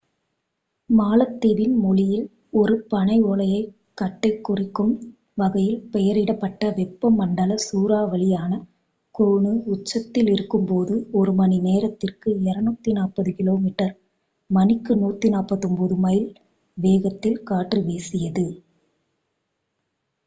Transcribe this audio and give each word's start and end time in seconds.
மாலத்தீவின் 0.89 1.73
மொழியில் 1.77 2.23
ஒரு 2.53 2.75
பனையோலைக் 2.91 3.67
கட்டைக் 3.97 4.39
குறிக்கும் 4.41 4.93
வகையில் 5.37 5.83
பெயரிடப்பட்ட 5.91 6.71
வெப்பமண்டல 6.77 7.57
சூறாவளியான 7.65 8.51
கோனு 9.15 9.51
உச்சத்தில் 9.67 10.29
இருக்கும் 10.29 10.65
போது 10.65 10.95
ஒரு 11.11 11.33
மணிநேரத்திற்கு 11.33 12.31
240 12.45 13.35
கிலோமீட்டர் 13.35 13.93
மணிக்கு 14.49 14.95
149 15.03 15.99
மைல் 15.99 16.27
வேகத்தில் 16.77 17.39
காற்று 17.43 17.81
வீசியது 17.83 18.47